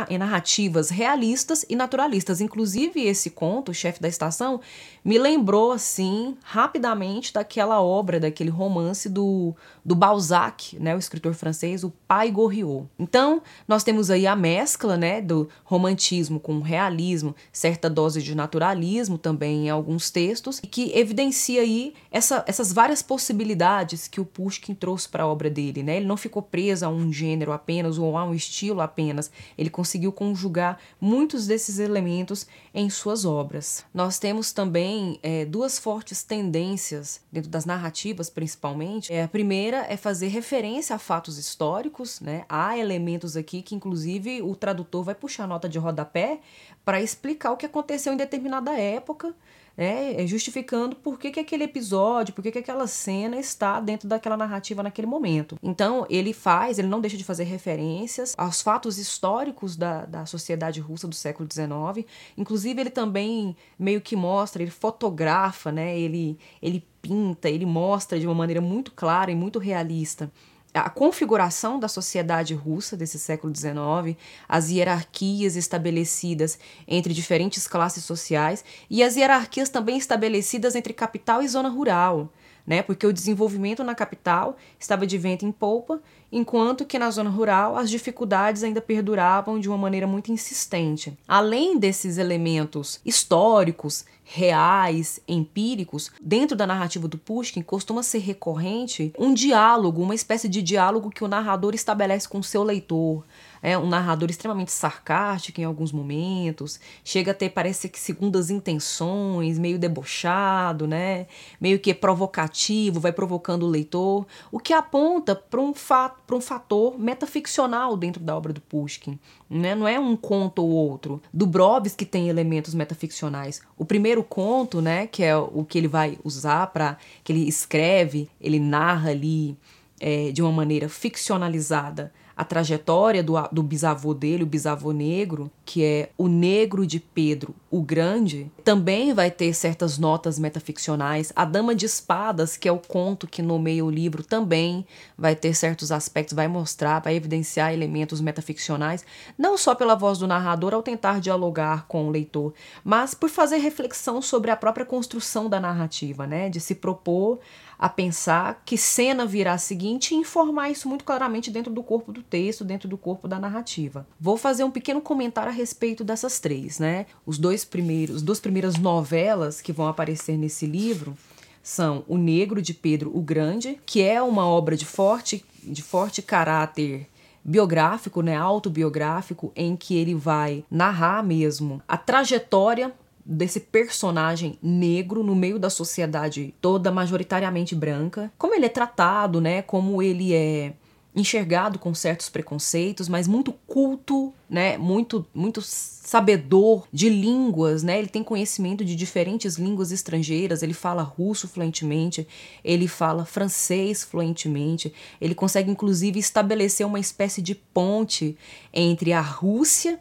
em, 0.10 0.17
narrativas 0.17 0.89
realistas 0.89 1.65
e 1.67 1.75
naturalistas. 1.75 2.39
Inclusive, 2.39 3.01
esse 3.01 3.32
conto, 3.32 3.72
o 3.72 3.74
chefe 3.74 4.00
da 4.00 4.08
estação, 4.08 4.62
me 5.03 5.17
lembrou, 5.17 5.72
assim, 5.72 6.38
rapidamente 6.44 7.34
daquela 7.34 7.82
obra, 7.82 8.20
daquele 8.20 8.50
romance 8.50 9.10
do, 9.10 9.56
do 9.84 9.96
Balzac, 9.96 10.77
né, 10.79 10.96
o 10.96 11.00
escritor 11.00 11.34
francês, 11.34 11.84
o 11.84 11.91
Pai 12.08 12.29
Goriot. 12.29 12.88
Então, 13.00 13.41
nós 13.67 13.84
temos 13.84 14.12
aí 14.12 14.27
a 14.27 14.36
mescla 14.36 14.98
né, 14.98 15.20
do 15.22 15.50
romantismo 15.63 16.39
com 16.39 16.60
realismo, 16.60 17.36
certa 17.51 17.89
dose 17.89 18.22
de 18.22 18.36
naturalismo 18.36 19.17
também 19.17 19.67
em 19.67 19.70
alguns 19.70 20.12
textos, 20.12 20.60
que 20.60 20.91
evidencia 20.96 21.62
aí 21.62 21.94
essa, 22.12 22.44
essas 22.46 22.72
várias 22.72 23.01
possibilidades 23.01 24.08
que 24.08 24.22
o 24.22 24.25
Pushkin 24.25 24.75
trouxe 24.75 25.10
para 25.10 25.24
a 25.24 25.27
obra 25.27 25.50
dele. 25.50 25.82
Né? 25.82 25.98
Ele 25.98 26.06
não 26.06 26.17
ficou 26.17 26.41
preso 26.41 26.86
a 26.86 26.89
um 26.89 27.12
gênero 27.12 27.51
apenas 27.51 27.98
ou 27.98 28.15
a 28.17 28.26
um 28.27 28.34
estilo 28.34 28.81
apenas, 28.81 29.31
ele 29.57 29.69
conseguiu 29.69 30.12
conjugar 30.12 30.77
muitos 31.00 31.48
desses 31.48 31.79
elementos 31.79 32.48
em 32.74 32.89
suas 32.89 33.25
obras. 33.25 33.86
Nós 33.93 34.19
temos 34.19 34.51
também 34.51 35.19
é, 35.24 35.46
duas 35.46 35.79
fortes 35.79 36.24
tendências 36.24 37.22
dentro 37.31 37.50
das 37.50 37.65
narrativas, 37.65 38.29
principalmente. 38.29 39.12
É, 39.12 39.24
a 39.24 39.27
primeira 39.27 39.86
é 39.89 39.98
fazer 39.98 40.27
referência 40.27 40.96
a 40.96 41.00
fatos 41.00 41.38
históricos, 41.38 42.19
né? 42.19 42.46
Há 42.48 42.77
elementos 42.77 43.36
aqui 43.36 43.62
que, 43.62 43.75
inclusive, 43.75 44.41
o 44.41 44.55
tradutor 44.55 45.03
vai 45.03 45.15
puxar 45.15 45.48
nota 45.48 45.67
de 45.67 45.77
rodapé 45.79 46.39
para 46.84 47.01
explicar 47.01 47.51
o 47.51 47.57
que 47.57 47.65
aconteceu 47.65 48.13
em 48.13 48.17
determinada 48.17 48.72
época 48.77 49.36
né, 49.77 50.25
justificando 50.25 50.96
por 50.96 51.19
que, 51.19 51.29
que 51.29 51.39
aquele 51.39 51.65
episódio, 51.65 52.34
por 52.34 52.41
que, 52.41 52.51
que 52.51 52.57
aquela 52.57 52.88
cena 52.88 53.38
está 53.38 53.79
dentro 53.79 54.10
daquela 54.10 54.36
narrativa 54.36 54.81
naquele 54.81 55.05
momento. 55.05 55.57
Então, 55.62 56.05
ele 56.10 56.34
faz, 56.34 56.79
ele 56.79 56.88
não 56.88 57.00
deixa 57.00 57.15
de 57.15 57.24
fazer 57.24 57.43
referências 57.43 58.34
aos 58.38 58.62
fatos 58.62 58.98
históricos 58.98 59.75
da, 59.75 60.05
da 60.05 60.25
sociedade 60.25 60.79
russa 60.79 61.07
do 61.07 61.13
século 61.13 61.48
XIX. 61.51 62.07
Inclusive, 62.36 62.81
ele 62.81 62.89
também 62.89 63.55
meio 63.77 64.01
que 64.01 64.15
mostra, 64.15 64.63
ele 64.63 64.72
fotografa, 64.72 65.72
né, 65.72 65.98
ele, 65.98 66.39
ele 66.62 66.84
pinta, 67.01 67.48
ele 67.48 67.65
mostra 67.65 68.19
de 68.19 68.25
uma 68.25 68.36
maneira 68.36 68.60
muito 68.60 68.91
clara 68.91 69.31
e 69.31 69.36
muito 69.36 69.60
realista 69.60 70.31
a 70.74 70.89
configuração 70.89 71.79
da 71.79 71.88
sociedade 71.88 72.53
russa 72.53 72.95
desse 72.95 73.17
século 73.17 73.53
XIX, 73.55 74.17
as 74.47 74.69
hierarquias 74.69 75.55
estabelecidas 75.55 76.59
entre 76.88 77.13
diferentes 77.13 77.67
classes 77.67 78.03
sociais 78.03 78.63
e 78.89 79.01
as 79.01 79.15
hierarquias 79.15 79.69
também 79.69 79.97
estabelecidas 79.97 80.75
entre 80.75 80.93
capital 80.93 81.41
e 81.41 81.47
zona 81.47 81.69
rural 81.69 82.31
né? 82.67 82.81
Porque 82.81 83.07
o 83.07 83.13
desenvolvimento 83.13 83.81
na 83.81 83.95
capital 83.95 84.57
estava 84.77 85.07
de 85.07 85.17
vento 85.17 85.45
em 85.45 85.51
polpa, 85.53 86.01
enquanto 86.29 86.86
que 86.86 87.00
na 87.00 87.09
zona 87.09 87.29
rural 87.29 87.77
as 87.77 87.89
dificuldades 87.89 88.62
ainda 88.62 88.81
perduravam 88.81 89.57
de 89.57 89.69
uma 89.69 89.77
maneira 89.77 90.05
muito 90.05 90.29
insistente. 90.29 91.17
Além 91.25 91.79
desses 91.79 92.17
elementos 92.17 93.00
históricos, 93.05 94.03
reais, 94.25 95.21
empíricos, 95.25 96.12
dentro 96.21 96.57
da 96.57 96.67
narrativa 96.67 97.07
do 97.07 97.17
Pushkin 97.17 97.62
costuma 97.62 98.03
ser 98.03 98.19
recorrente 98.19 99.13
um 99.17 99.33
diálogo, 99.33 100.01
uma 100.01 100.13
espécie 100.13 100.50
de 100.50 100.62
diálogo 100.62 101.09
que 101.09 101.24
o 101.24 101.29
narrador 101.29 101.74
estabelece 101.74 102.27
com 102.27 102.39
o 102.39 102.43
seu 102.43 102.62
leitor, 102.62 103.24
é 103.62 103.78
um 103.78 103.88
narrador 103.88 104.30
extremamente 104.30 104.72
sarcástico 104.72 105.60
em 105.62 105.64
alguns 105.64 105.92
momentos, 105.92 106.80
chega 107.04 107.32
a 107.32 107.34
ter, 107.34 107.50
parece 107.50 107.90
que, 107.90 108.00
segundas 108.00 108.50
intenções, 108.50 109.58
meio 109.58 109.80
debochado, 109.80 110.88
né? 110.88 111.28
meio 111.60 111.80
que 111.80 111.94
provocativo, 111.94 113.00
vai 113.00 113.12
provocando 113.12 113.64
o 113.64 113.70
leitor, 113.70 114.26
o 114.52 114.60
que 114.60 114.74
aponta 114.74 115.36
para 115.36 115.62
um, 115.62 115.74
fa 115.74 116.16
um 116.32 116.42
fator 116.42 116.98
metaficcional 117.00 117.98
dentro 117.98 118.24
da 118.24 118.36
obra 118.36 118.54
do 118.54 118.62
Pushkin. 118.62 119.20
Né? 119.50 119.76
Não 119.76 119.88
é 119.88 120.00
um 120.00 120.16
conto 120.16 120.62
ou 120.62 120.70
outro. 120.70 121.22
Dubrovsky 121.34 122.06
tem 122.06 122.30
elementos 122.30 122.74
metaficcionais. 122.74 123.62
O 123.78 123.86
primeiro 123.86 124.24
conto, 124.24 124.82
né, 124.82 125.08
que 125.08 125.24
é 125.24 125.36
o 125.36 125.64
que 125.64 125.78
ele 125.78 125.88
vai 125.88 126.18
usar 126.24 126.68
para 126.68 126.98
que 127.24 127.32
ele 127.32 127.48
escreve, 127.48 128.30
ele 128.40 128.60
narra 128.60 129.12
ali 129.12 129.58
é, 130.00 130.32
de 130.32 130.42
uma 130.42 130.52
maneira 130.52 130.88
ficcionalizada 130.90 132.14
a 132.38 132.46
trajetória 132.46 133.24
do, 133.24 133.34
do 133.51 133.63
bisavô 133.63 134.13
dele, 134.13 134.44
o 134.44 134.48
bisavô 134.48 134.91
negro, 134.91 135.50
que 135.65 135.84
é 135.84 136.10
o 136.15 136.27
negro 136.27 136.86
de 136.86 137.00
Pedro 137.00 137.56
o 137.70 137.82
Grande, 137.82 138.50
também 138.63 139.13
vai 139.13 139.29
ter 139.29 139.53
certas 139.53 139.98
notas 139.98 140.39
metaficcionais. 140.39 141.34
A 141.36 141.44
Dama 141.44 141.75
de 141.75 141.86
Espadas, 141.86 142.56
que 142.56 142.67
é 142.67 142.72
o 142.72 142.77
conto 142.77 143.27
que 143.27 143.41
nomeia 143.41 143.84
o 143.84 143.89
livro, 143.89 144.24
também 144.24 144.86
vai 145.17 145.36
ter 145.36 145.53
certos 145.53 145.91
aspectos, 145.91 146.36
vai 146.36 146.48
mostrar, 146.48 147.01
vai 147.01 147.15
evidenciar 147.15 147.74
elementos 147.74 148.22
metaficcionais, 148.22 149.03
não 149.38 149.58
só 149.58 149.75
pela 149.75 149.96
voz 149.96 150.20
do 150.20 150.27
narrador 150.27 150.74
ao 150.74 150.84
tentar 150.84 151.20
dialogar 151.20 151.88
com 151.88 152.08
o 152.08 152.12
leitor, 152.12 152.53
mas 152.84 153.13
por 153.13 153.29
fazer 153.29 153.58
reflexão 153.58 154.22
sobre 154.22 154.51
a 154.51 154.56
própria 154.56 154.86
construção 154.86 155.50
da 155.50 155.60
narrativa, 155.60 156.25
né? 156.27 156.50
De 156.50 156.60
se 156.60 156.75
propor 156.75 157.39
a 157.79 157.88
pensar 157.88 158.63
que 158.65 158.77
cena 158.77 159.25
virá 159.25 159.53
a 159.53 159.57
seguinte 159.57 160.13
e 160.13 160.17
informar 160.17 160.69
isso 160.69 160.89
muito 160.89 161.05
claramente 161.05 161.51
dentro 161.51 161.72
do 161.72 161.84
corpo 161.84 162.12
do 162.12 162.24
texto, 162.24 162.65
dentro 162.65 162.88
do 162.88 162.98
corpo 162.98 163.27
da 163.27 163.39
narrativa. 163.39 164.07
Vou 164.19 164.38
fazer 164.38 164.63
um 164.63 164.72
pequeno 164.72 165.01
comentário 165.01 165.51
a 165.51 165.55
respeito 165.55 166.03
dessas 166.03 166.39
três, 166.39 166.79
né? 166.79 167.05
Os 167.25 167.38
dois 167.38 167.63
primeiros, 167.63 168.22
duas 168.22 168.39
primeiras 168.39 168.77
novelas 168.77 169.62
que 169.62 169.72
vão 169.72 169.88
aparecer 169.88 170.38
nesse 170.38 170.65
livro 170.65 171.15
são 171.62 172.03
O 172.07 172.17
Negro 172.17 172.62
de 172.62 172.74
Pedro 172.74 173.12
o 173.13 173.22
Grande, 173.22 173.79
que 173.86 174.01
é 174.01 174.22
uma 174.22 174.48
obra 174.48 174.75
de 174.75 174.86
forte, 174.86 175.43
de 175.62 175.84
forte 175.84 176.22
caráter 176.22 177.07
biográfico, 177.43 178.22
né, 178.22 178.36
autobiográfico, 178.36 179.51
em 179.55 179.75
que 179.75 179.96
ele 179.96 180.13
vai 180.13 180.65
narrar 180.69 181.24
mesmo 181.24 181.81
a 181.88 181.98
trajetória 181.98 182.93
desse 183.27 183.60
personagem 183.60 184.57
negro 184.63 185.22
no 185.22 185.36
meio 185.36 185.60
da 185.60 185.69
sociedade 185.69 186.55
toda 186.62 186.91
majoritariamente 186.91 187.75
branca, 187.75 188.31
como 188.38 188.55
ele 188.55 188.65
é 188.65 188.69
tratado, 188.69 189.41
né, 189.41 189.62
como 189.62 190.01
ele 190.01 190.34
é 190.34 190.74
enxergado 191.13 191.79
com 191.79 191.93
certos 191.93 192.29
preconceitos, 192.29 193.10
mas 193.10 193.27
muito 193.27 193.51
culto, 193.65 194.31
né, 194.48 194.77
muito 194.77 195.25
muito 195.34 195.62
sabedor 195.62 196.88
de 196.93 197.10
línguas, 197.10 197.84
né? 197.84 197.98
Ele 198.00 198.07
tem 198.07 198.24
conhecimento 198.24 198.86
de 198.86 198.96
diferentes 198.96 199.55
línguas 199.55 199.91
estrangeiras, 199.91 200.62
ele 200.63 200.74
fala 200.74 201.01
russo 201.01 201.48
fluentemente, 201.48 202.25
ele 202.63 202.88
fala 202.88 203.25
francês 203.25 204.03
fluentemente, 204.03 204.93
ele 205.19 205.36
consegue 205.36 205.69
inclusive 205.72 206.19
estabelecer 206.19 206.86
uma 206.86 207.00
espécie 207.00 207.41
de 207.41 207.55
ponte 207.55 208.38
entre 208.72 209.12
a 209.12 209.22
Rússia 209.22 210.00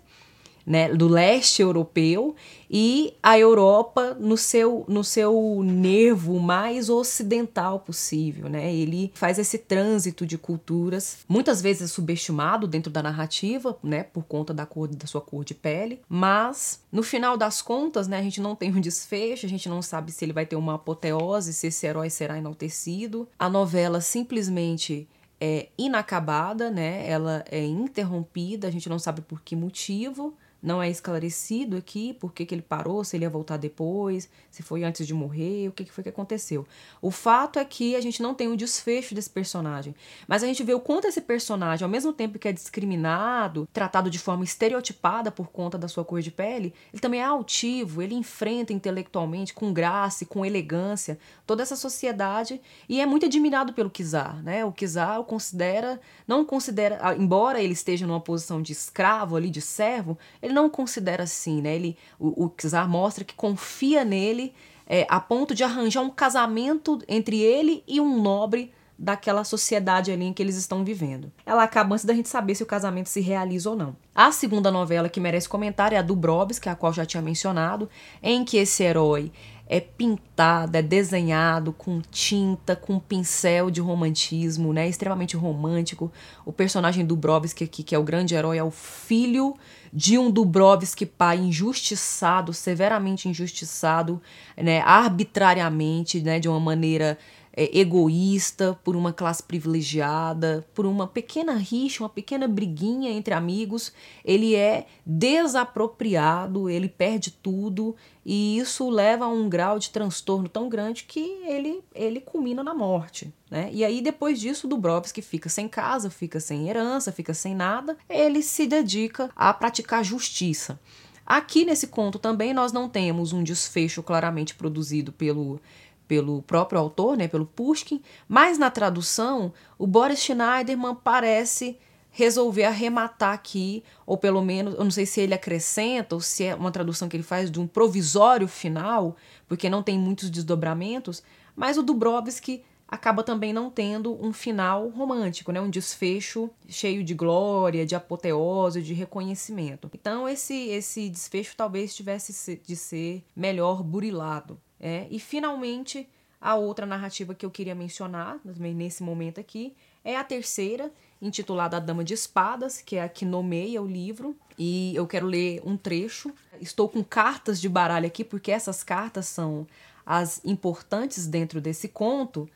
né, 0.67 0.93
do 0.93 1.07
leste 1.07 1.63
europeu 1.63 2.35
e 2.69 3.15
a 3.23 3.39
Europa 3.39 4.17
no 4.19 4.37
seu, 4.37 4.85
no 4.89 5.05
seu 5.05 5.63
nervo 5.63 6.41
mais 6.41 6.91
ocidental 6.91 7.79
possível. 7.79 8.49
Né? 8.49 8.75
Ele 8.75 9.13
faz 9.15 9.39
esse 9.39 9.59
trânsito 9.59 10.27
de 10.27 10.37
culturas, 10.37 11.19
muitas 11.29 11.63
vezes 11.63 11.93
subestimado 11.93 12.67
dentro 12.67 12.91
da 12.91 13.03
narrativa, 13.03 13.79
né, 13.83 14.03
por 14.03 14.25
conta 14.25 14.53
da 14.53 14.67
cor 14.67 14.89
da 14.89 15.07
sua 15.07 15.21
cor 15.21 15.45
de 15.45 15.55
pele, 15.55 16.01
mas 16.09 16.81
no 16.91 17.03
final 17.03 17.37
das 17.37 17.63
contas, 17.63 18.09
né, 18.09 18.19
a 18.19 18.23
gente 18.23 18.41
não 18.41 18.57
tem 18.57 18.75
um 18.75 18.81
desfecho, 18.81 19.47
a 19.47 19.49
gente 19.49 19.69
não 19.69 19.81
sabe 19.81 20.11
se 20.11 20.25
ele 20.25 20.33
vai 20.33 20.47
ter 20.47 20.57
uma 20.57 20.75
apoteose, 20.75 21.53
se 21.53 21.69
esse 21.69 21.87
herói 21.87 22.11
será 22.11 22.39
enaltecido. 22.39 23.29
A 23.39 23.49
novela 23.49 24.01
simplesmente 24.01 25.09
é 25.41 25.69
inacabada, 25.77 26.71
né? 26.71 27.07
Ela 27.09 27.45
é 27.51 27.65
interrompida, 27.65 28.69
a 28.69 28.71
gente 28.71 28.89
não 28.89 28.99
sabe 28.99 29.21
por 29.21 29.43
que 29.43 29.55
motivo. 29.55 30.35
Não 30.67 30.83
é 30.83 30.91
esclarecido 30.91 31.77
aqui 31.77 32.13
por 32.15 32.33
que, 32.33 32.45
que 32.45 32.53
ele 32.53 32.61
parou, 32.61 33.05
se 33.05 33.17
ele 33.17 33.25
ia 33.25 33.31
voltar 33.31 33.57
depois, 33.57 34.29
se 34.51 34.65
foi 34.65 34.83
antes 34.83 35.07
de 35.07 35.15
morrer, 35.15 35.69
o 35.69 35.73
que, 35.73 35.85
que 35.85 35.93
foi 35.93 36.03
que 36.03 36.11
aconteceu. 36.11 36.67
O 37.01 37.13
fato 37.13 37.61
é 37.61 37.65
que 37.65 37.95
a 37.95 38.01
gente 38.01 38.21
não 38.21 38.35
tem 38.35 38.49
o 38.49 38.55
um 38.55 38.57
desfecho 38.57 39.15
desse 39.15 39.31
personagem, 39.31 39.95
mas 40.27 40.43
a 40.43 40.47
gente 40.49 40.65
vê 40.65 40.75
o 40.75 40.81
quanto 40.81 41.07
esse 41.07 41.21
personagem, 41.21 41.85
ao 41.85 41.89
mesmo 41.89 42.13
tempo 42.13 42.37
que 42.37 42.49
é 42.49 42.53
discriminado, 42.53 43.69
tratado 43.73 44.11
de 44.11 44.19
forma 44.19 44.43
estereotipada 44.43 45.31
por 45.31 45.53
conta 45.53 45.79
da 45.79 45.87
sua 45.87 46.05
cor 46.05 46.21
de 46.21 46.33
pele, 46.33 46.75
ele 46.93 47.01
também 47.01 47.21
é 47.21 47.25
altivo, 47.25 48.03
ele 48.03 48.17
enfrenta 48.17 48.73
intelectualmente, 48.73 49.55
com 49.55 49.73
graça 49.73 50.25
e 50.25 50.27
com 50.27 50.45
elegância, 50.45 51.17
toda 51.47 51.63
essa 51.63 51.77
sociedade 51.77 52.61
e 52.89 53.01
é 53.01 53.07
muito 53.07 53.25
admirado 53.25 53.73
pelo 53.73 53.89
Kizar. 53.89 54.43
Né? 54.43 54.65
O 54.65 54.73
Kizar 54.73 55.21
o 55.21 55.25
considera, 55.25 56.01
não 56.27 56.45
considera, 56.45 57.15
embora 57.17 57.63
ele 57.63 57.73
esteja 57.73 58.05
numa 58.05 58.21
posição 58.21 58.61
de 58.61 58.73
escravo 58.73 59.37
ali, 59.37 59.49
de 59.49 59.61
servo, 59.61 60.19
ele 60.43 60.56
não 60.57 60.69
considera 60.69 61.23
assim, 61.23 61.61
né? 61.61 61.75
Ele, 61.77 61.97
o, 62.19 62.47
o 62.47 62.53
Czar 62.57 62.89
mostra 62.89 63.23
que 63.23 63.35
confia 63.35 64.05
nele 64.05 64.55
é, 64.87 65.07
a 65.09 65.21
ponto 65.21 65.55
de 65.55 65.63
arranjar 65.63 66.01
um 66.01 66.11
casamento 66.11 66.99
entre 67.07 67.41
ele 67.41 67.85
e 67.87 68.01
um 68.01 68.21
nobre 68.21 68.73
daquela 68.99 69.45
sociedade 69.45 70.11
ali 70.11 70.25
em 70.25 70.33
que 70.33 70.43
eles 70.43 70.57
estão 70.57 70.83
vivendo. 70.83 71.31
Ela 71.45 71.63
acaba 71.63 71.95
antes 71.95 72.05
da 72.05 72.15
gente 72.15 72.31
saber 72.31 72.55
se 72.55 72.63
o 72.63 72.67
casamento 72.67 73.11
se 73.11 73.21
realiza 73.21 73.69
ou 73.69 73.77
não. 73.77 73.95
A 74.15 74.33
segunda 74.33 74.71
novela 74.71 75.09
que 75.09 75.21
merece 75.21 75.49
comentário 75.49 75.97
é 75.97 75.99
a 75.99 76.03
do 76.03 76.17
Brobes, 76.17 76.59
que 76.59 76.69
é 76.69 76.73
a 76.73 76.77
qual 76.77 76.95
já 76.95 77.05
tinha 77.05 77.23
mencionado, 77.23 77.91
em 78.23 78.43
que 78.43 78.57
esse 78.57 78.83
herói 78.83 79.31
é 79.69 79.81
pintado, 79.81 80.77
é 80.77 80.83
desenhado 80.83 81.73
com 81.73 82.01
tinta, 82.11 82.77
com 82.77 83.01
pincel 83.01 83.71
de 83.71 83.81
romantismo, 83.81 84.73
né? 84.73 84.89
Extremamente 84.89 85.37
romântico. 85.37 86.11
O 86.45 86.53
personagem 86.53 87.05
Dubrovski 87.05 87.65
aqui, 87.65 87.83
que 87.83 87.95
é 87.95 87.99
o 87.99 88.05
grande 88.05 88.35
herói, 88.35 88.59
é 88.59 88.63
o 88.63 88.71
filho 88.71 89.57
de 89.93 90.19
um 90.19 90.31
Dubrovski 90.31 91.05
pai 91.05 91.39
injustiçado, 91.39 92.53
severamente 92.53 93.29
injustiçado, 93.29 94.23
né? 94.57 94.81
Arbitrariamente, 94.83 96.21
né? 96.21 96.39
De 96.39 96.49
uma 96.49 96.61
maneira 96.61 97.19
é, 97.57 97.79
egoísta, 97.79 98.79
por 98.85 98.95
uma 98.95 99.15
classe 99.15 99.43
privilegiada, 99.43 100.69
por 100.75 100.85
uma 100.85 101.07
pequena 101.07 101.55
rixa, 101.55 102.03
uma 102.03 102.09
pequena 102.09 102.47
briguinha 102.47 103.11
entre 103.11 103.33
amigos, 103.33 103.93
ele 104.23 104.55
é 104.55 104.87
desapropriado, 105.07 106.69
ele 106.69 106.87
perde 106.87 107.31
tudo 107.31 107.97
e 108.25 108.59
isso 108.59 108.91
leva 108.91 109.25
a 109.25 109.29
um 109.29 109.49
grau 109.49 109.79
de 109.79 109.89
transtorno 109.89 110.51
tão 110.51 110.69
grande 110.69 111.05
que 111.05 111.41
ele, 111.47 111.83
ele 111.95 112.21
culmina 112.21 112.63
na 112.63 112.75
morte. 112.75 113.33
Né? 113.51 113.71
E 113.73 113.85
aí, 113.85 114.03
depois 114.03 114.39
disso, 114.39 114.69
Dubrovski 114.69 115.23
fica 115.23 115.49
sem 115.49 115.67
casa, 115.67 116.11
fica 116.11 116.39
sem 116.39 116.69
herança, 116.69 117.11
fica 117.11 117.33
sem 117.33 117.55
nada, 117.55 117.97
ele 118.07 118.43
se 118.43 118.67
dedica 118.67 119.31
a 119.35 119.55
praticar 119.55 120.05
justiça. 120.05 120.79
Aqui 121.27 121.65
nesse 121.65 121.89
conto 121.89 122.21
também 122.21 122.55
nós 122.55 122.71
não 122.71 122.89
temos 122.89 123.33
um 123.33 123.43
desfecho 123.43 124.01
claramente 124.01 124.55
produzido 124.55 125.11
pelo 125.11 125.61
pelo 126.07 126.43
próprio 126.43 126.79
autor, 126.79 127.17
né, 127.17 127.29
pelo 127.29 127.47
Pushkin, 127.47 128.03
mas 128.29 128.59
na 128.59 128.71
tradução 128.71 129.53
o 129.79 129.87
Boris 129.87 130.21
Schneiderman 130.21 130.95
parece 130.95 131.79
resolver 132.17 132.65
arrematar 132.65 133.35
aqui, 133.35 133.85
ou 134.07 134.17
pelo 134.17 134.41
menos, 134.41 134.75
eu 134.75 134.85
não 134.85 134.91
sei 134.91 135.05
se 135.05 135.21
ele 135.21 135.35
acrescenta 135.35 136.15
ou 136.15 136.21
se 136.21 136.45
é 136.45 136.55
uma 136.55 136.73
tradução 136.73 137.11
que 137.11 137.17
ele 137.17 137.23
faz 137.23 137.51
de 137.51 137.61
um 137.61 137.67
provisório 137.67 138.49
final, 138.49 139.17
porque 139.47 139.69
não 139.69 139.83
tem 139.83 139.99
muitos 139.99 140.31
desdobramentos, 140.31 141.23
mas 141.55 141.77
o 141.77 141.83
Dubrovski 141.83 142.65
acaba 142.89 143.23
também 143.23 143.53
não 143.53 143.71
tendo 143.71 144.17
um 144.25 144.33
final 144.33 144.89
romântico, 144.89 145.53
né? 145.53 145.61
um 145.61 145.69
desfecho 145.69 146.49
cheio 146.69 147.05
de 147.05 147.15
glória, 147.15 147.85
de 147.85 147.95
apoteose, 147.95 148.81
de 148.81 148.95
reconhecimento. 148.95 149.91
Então 149.93 150.29
esse 150.29 150.55
esse 150.69 151.11
desfecho 151.11 151.55
talvez 151.57 151.95
tivesse 151.95 152.61
de 152.65 152.77
ser 152.77 153.25
melhor 153.37 153.83
burilado. 153.83 154.59
É, 154.81 155.07
e 155.11 155.19
finalmente, 155.19 156.09
a 156.41 156.55
outra 156.55 156.87
narrativa 156.87 157.35
que 157.35 157.45
eu 157.45 157.51
queria 157.51 157.75
mencionar 157.75 158.39
nesse 158.45 159.03
momento 159.03 159.41
aqui 159.41 159.75
é 160.05 160.17
a 160.17 160.23
terceira, 160.23 160.93
intitulada 161.21 161.77
A 161.77 161.81
Dama 161.81 162.05
de 162.05 162.15
Espadas, 162.15 162.81
que 162.81 162.97
é 162.97 163.03
a 163.03 163.09
que 163.09 163.25
nomeia 163.25 163.83
o 163.83 163.87
livro. 163.87 164.37
E 164.59 164.95
eu 164.95 165.07
quero 165.07 165.27
ler 165.27 165.61
um 165.65 165.77
trecho. 165.77 166.33
Estou 166.61 166.89
com 166.89 167.03
cartas 167.03 167.61
de 167.61 167.69
baralho 167.69 168.07
aqui, 168.07 168.23
porque 168.23 168.53
essas 168.53 168.85
cartas 168.85 169.27
são 169.27 169.67
as 170.05 170.41
importantes 170.45 171.27
dentro 171.27 171.61
desse 171.61 171.89
conto, 171.89 172.49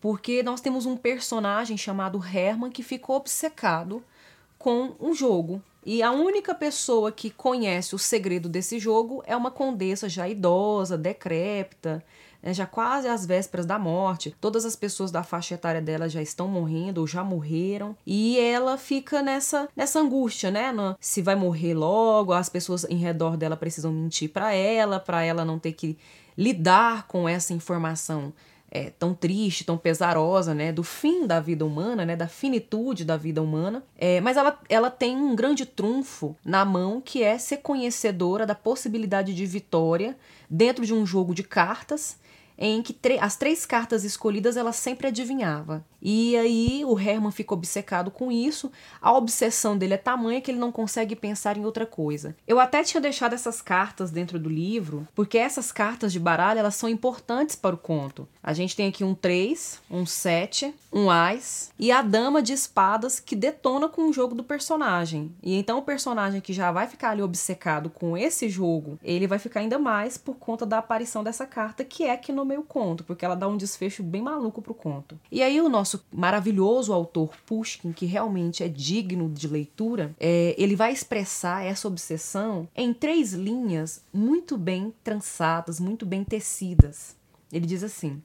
porque 0.00 0.42
nós 0.42 0.60
temos 0.60 0.84
um 0.84 0.96
personagem 0.96 1.78
chamado 1.78 2.22
Herman 2.22 2.70
que 2.70 2.82
ficou 2.82 3.16
obcecado 3.16 4.04
com 4.58 4.94
um 5.00 5.14
jogo, 5.14 5.62
e 5.90 6.02
a 6.02 6.12
única 6.12 6.54
pessoa 6.54 7.10
que 7.10 7.30
conhece 7.30 7.94
o 7.94 7.98
segredo 7.98 8.46
desse 8.46 8.78
jogo 8.78 9.22
é 9.26 9.34
uma 9.34 9.50
condessa 9.50 10.06
já 10.06 10.28
idosa, 10.28 10.98
decrépita, 10.98 12.04
né, 12.42 12.52
já 12.52 12.66
quase 12.66 13.08
às 13.08 13.24
vésperas 13.24 13.64
da 13.64 13.78
morte. 13.78 14.36
Todas 14.38 14.66
as 14.66 14.76
pessoas 14.76 15.10
da 15.10 15.22
faixa 15.22 15.54
etária 15.54 15.80
dela 15.80 16.06
já 16.06 16.20
estão 16.20 16.46
morrendo 16.46 16.98
ou 16.98 17.06
já 17.06 17.24
morreram. 17.24 17.96
E 18.06 18.38
ela 18.38 18.76
fica 18.76 19.22
nessa, 19.22 19.66
nessa 19.74 19.98
angústia, 19.98 20.50
né? 20.50 20.70
No, 20.72 20.94
se 21.00 21.22
vai 21.22 21.34
morrer 21.34 21.72
logo, 21.72 22.34
as 22.34 22.50
pessoas 22.50 22.84
em 22.84 22.98
redor 22.98 23.38
dela 23.38 23.56
precisam 23.56 23.90
mentir 23.90 24.28
para 24.28 24.52
ela, 24.52 25.00
para 25.00 25.24
ela 25.24 25.42
não 25.42 25.58
ter 25.58 25.72
que 25.72 25.96
lidar 26.36 27.06
com 27.06 27.26
essa 27.26 27.54
informação 27.54 28.34
é, 28.70 28.90
tão 28.90 29.14
triste, 29.14 29.64
tão 29.64 29.78
pesarosa, 29.78 30.54
né, 30.54 30.72
do 30.72 30.82
fim 30.82 31.26
da 31.26 31.40
vida 31.40 31.64
humana, 31.64 32.04
né, 32.04 32.16
da 32.16 32.28
finitude 32.28 33.04
da 33.04 33.16
vida 33.16 33.42
humana. 33.42 33.82
É, 33.96 34.20
mas 34.20 34.36
ela, 34.36 34.58
ela 34.68 34.90
tem 34.90 35.16
um 35.16 35.34
grande 35.34 35.64
trunfo 35.64 36.36
na 36.44 36.64
mão 36.64 37.00
que 37.00 37.22
é 37.22 37.38
ser 37.38 37.58
conhecedora 37.58 38.46
da 38.46 38.54
possibilidade 38.54 39.34
de 39.34 39.46
vitória 39.46 40.16
dentro 40.48 40.84
de 40.84 40.94
um 40.94 41.06
jogo 41.06 41.34
de 41.34 41.42
cartas 41.42 42.18
em 42.58 42.82
que 42.82 42.98
as 43.20 43.36
três 43.36 43.64
cartas 43.64 44.02
escolhidas 44.02 44.56
ela 44.56 44.72
sempre 44.72 45.06
adivinhava. 45.06 45.84
E 46.00 46.36
aí 46.36 46.84
o 46.84 46.98
Herman 46.98 47.30
fica 47.30 47.54
obcecado 47.54 48.10
com 48.10 48.30
isso. 48.30 48.70
A 49.00 49.12
obsessão 49.12 49.76
dele 49.76 49.94
é 49.94 49.98
tamanha 49.98 50.40
que 50.40 50.50
ele 50.50 50.58
não 50.58 50.70
consegue 50.70 51.16
pensar 51.16 51.56
em 51.56 51.64
outra 51.64 51.86
coisa. 51.86 52.36
Eu 52.46 52.60
até 52.60 52.82
tinha 52.82 53.00
deixado 53.00 53.34
essas 53.34 53.60
cartas 53.60 54.10
dentro 54.10 54.38
do 54.38 54.48
livro, 54.48 55.06
porque 55.14 55.38
essas 55.38 55.72
cartas 55.72 56.12
de 56.12 56.20
baralho 56.20 56.60
elas 56.60 56.76
são 56.76 56.88
importantes 56.88 57.56
para 57.56 57.74
o 57.74 57.78
conto. 57.78 58.28
A 58.42 58.52
gente 58.52 58.76
tem 58.76 58.88
aqui 58.88 59.02
um 59.04 59.14
3, 59.14 59.80
um 59.90 60.06
7, 60.06 60.72
um 60.92 61.10
Ás 61.10 61.70
e 61.78 61.90
a 61.92 62.00
dama 62.00 62.40
de 62.42 62.52
espadas 62.52 63.20
que 63.20 63.36
detona 63.36 63.88
com 63.88 64.08
o 64.08 64.12
jogo 64.12 64.34
do 64.34 64.44
personagem. 64.44 65.32
E 65.42 65.54
então 65.56 65.78
o 65.78 65.82
personagem 65.82 66.40
que 66.40 66.52
já 66.52 66.70
vai 66.70 66.86
ficar 66.86 67.10
ali 67.10 67.22
obcecado 67.22 67.90
com 67.90 68.16
esse 68.16 68.48
jogo, 68.48 68.98
ele 69.02 69.26
vai 69.26 69.38
ficar 69.38 69.60
ainda 69.60 69.78
mais 69.78 70.16
por 70.16 70.36
conta 70.36 70.64
da 70.64 70.78
aparição 70.78 71.24
dessa 71.24 71.46
carta 71.46 71.84
que 71.84 72.04
é 72.04 72.16
que 72.16 72.32
nomeia 72.32 72.47
o 72.56 72.62
conto, 72.62 73.04
porque 73.04 73.24
ela 73.24 73.34
dá 73.34 73.46
um 73.46 73.56
desfecho 73.56 74.02
bem 74.02 74.22
maluco 74.22 74.62
pro 74.62 74.72
conto. 74.72 75.18
E 75.30 75.42
aí 75.42 75.60
o 75.60 75.68
nosso 75.68 76.04
maravilhoso 76.12 76.92
autor 76.92 77.30
Pushkin, 77.44 77.92
que 77.92 78.06
realmente 78.06 78.62
é 78.62 78.68
digno 78.68 79.28
de 79.28 79.48
leitura, 79.48 80.14
é, 80.18 80.54
ele 80.56 80.76
vai 80.76 80.92
expressar 80.92 81.64
essa 81.64 81.88
obsessão 81.88 82.68
em 82.74 82.94
três 82.94 83.32
linhas 83.32 84.02
muito 84.12 84.56
bem 84.56 84.94
trançadas, 85.04 85.78
muito 85.78 86.06
bem 86.06 86.24
tecidas. 86.24 87.16
Ele 87.52 87.66
diz 87.66 87.82
assim: 87.82 88.22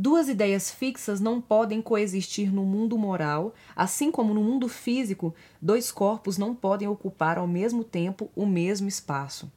Duas 0.00 0.28
ideias 0.28 0.70
fixas 0.70 1.18
não 1.18 1.40
podem 1.40 1.82
coexistir 1.82 2.54
no 2.54 2.64
mundo 2.64 2.96
moral, 2.96 3.52
assim 3.74 4.12
como 4.12 4.32
no 4.32 4.40
mundo 4.40 4.68
físico, 4.68 5.34
dois 5.60 5.90
corpos 5.90 6.38
não 6.38 6.54
podem 6.54 6.86
ocupar 6.86 7.36
ao 7.36 7.48
mesmo 7.48 7.82
tempo 7.82 8.30
o 8.36 8.46
mesmo 8.46 8.86
espaço. 8.86 9.50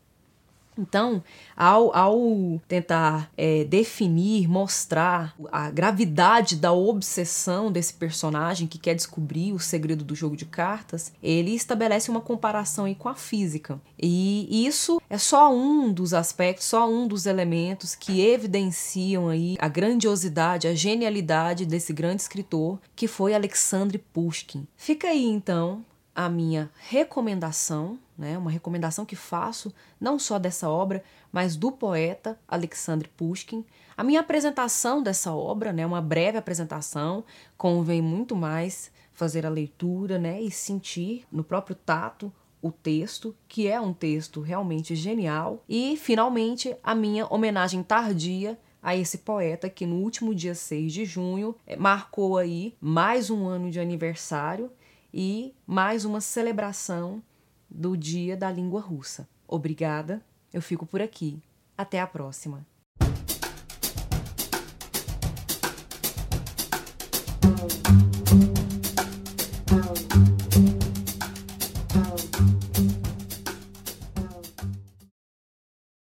Então, 0.82 1.24
ao, 1.56 1.96
ao 1.96 2.62
tentar 2.68 3.30
é, 3.38 3.64
definir, 3.64 4.48
mostrar 4.48 5.36
a 5.52 5.70
gravidade 5.70 6.56
da 6.56 6.74
obsessão 6.74 7.72
desse 7.72 7.94
personagem 7.94 8.68
que 8.68 8.80
quer 8.80 8.96
descobrir 8.96 9.54
o 9.54 9.60
segredo 9.60 10.04
do 10.04 10.16
jogo 10.16 10.36
de 10.36 10.46
cartas, 10.46 11.14
ele 11.22 11.54
estabelece 11.54 12.10
uma 12.10 12.22
comparação 12.22 12.86
aí 12.86 12.96
com 12.96 13.08
a 13.08 13.16
física. 13.16 13.80
E 14.02 14.66
isso 14.66 15.00
é 15.10 15.18
só 15.18 15.54
um 15.54 15.94
dos 15.94 16.14
aspectos, 16.14 16.66
só 16.66 16.90
um 16.90 17.08
dos 17.08 17.26
elementos 17.26 17.94
que 17.96 18.22
evidenciam 18.22 19.30
aí 19.30 19.56
a 19.60 19.68
grandiosidade, 19.68 20.68
a 20.68 20.74
genialidade 20.74 21.66
desse 21.66 21.94
grande 21.94 22.24
escritor 22.24 22.80
que 22.96 23.08
foi 23.08 23.34
Alexandre 23.34 23.98
Pushkin. 23.98 24.68
Fica 24.76 25.08
aí 25.08 25.26
então 25.26 25.86
a 26.16 26.30
minha 26.30 26.70
recomendação, 26.90 27.98
né, 28.18 28.38
uma 28.38 28.52
recomendação 28.52 29.06
que 29.06 29.16
faço 29.16 29.74
não 30.00 30.20
só 30.20 30.38
dessa 30.38 30.70
obra, 30.70 31.04
mas 31.32 31.56
do 31.56 31.72
poeta 31.72 32.38
Alexandre 32.48 33.10
Pushkin. 33.16 33.66
A 33.96 34.04
minha 34.04 34.20
apresentação 34.20 35.02
dessa 35.02 35.34
obra, 35.34 35.72
né, 35.72 35.86
uma 35.86 36.02
breve 36.02 36.38
apresentação, 36.38 37.24
convém 37.58 38.02
muito 38.02 38.36
mais 38.36 38.92
fazer 39.14 39.46
a 39.46 39.50
leitura 39.50 40.18
né, 40.18 40.42
e 40.42 40.52
sentir 40.52 41.26
no 41.32 41.44
próprio 41.44 41.76
tato 41.76 42.32
o 42.62 42.72
texto, 42.72 43.36
que 43.48 43.68
é 43.68 43.80
um 43.82 43.94
texto 43.94 44.40
realmente 44.40 44.96
genial. 44.96 45.64
E, 45.68 45.98
finalmente, 45.98 46.76
a 46.84 46.94
minha 46.94 47.26
homenagem 47.28 47.82
tardia 47.82 48.60
a 48.84 48.96
esse 48.96 49.20
poeta 49.20 49.70
que 49.70 49.86
no 49.86 49.98
último 49.98 50.34
dia 50.34 50.56
6 50.56 50.94
de 50.94 51.06
junho 51.06 51.56
eh, 51.68 51.76
marcou 51.76 52.38
aí 52.38 52.76
mais 52.82 53.30
um 53.30 53.48
ano 53.48 53.70
de 53.70 53.80
aniversário 53.80 54.72
e 55.14 55.54
mais 55.66 56.06
uma 56.06 56.22
celebração 56.22 57.22
do 57.70 57.96
Dia 57.98 58.36
da 58.38 58.52
Língua 58.52 58.82
Russa. 58.82 59.28
Obrigada, 59.48 60.24
eu 60.54 60.62
fico 60.62 60.86
por 60.86 61.02
aqui. 61.02 61.42
Até 61.78 62.00
a 62.00 62.08
próxima. 62.08 62.66